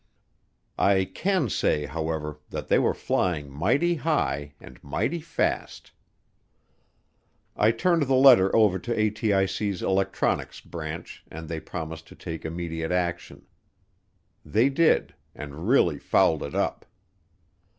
I 0.79 1.05
can 1.05 1.47
say, 1.47 1.85
however, 1.85 2.39
that 2.49 2.69
they 2.69 2.79
were 2.79 2.95
flying 2.95 3.51
mighty 3.51 3.93
high 3.93 4.55
and 4.59 4.83
mighty 4.83 5.19
fast. 5.19 5.91
I 7.55 7.69
turned 7.69 8.01
the 8.07 8.15
letter 8.15 8.49
over 8.55 8.79
to 8.79 8.95
ATIC's 8.95 9.83
electronics 9.83 10.59
branch, 10.59 11.23
and 11.29 11.47
they 11.47 11.59
promised 11.59 12.07
to 12.07 12.15
take 12.15 12.45
immediate 12.45 12.91
action. 12.91 13.45
They 14.43 14.69
did, 14.69 15.13
and 15.35 15.67
really 15.69 15.99
fouled 15.99 16.41
it 16.41 16.55
up. 16.55 16.87